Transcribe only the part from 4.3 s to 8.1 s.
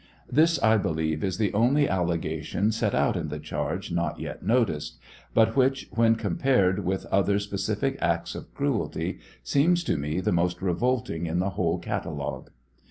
noticed, but which, when compared with other specific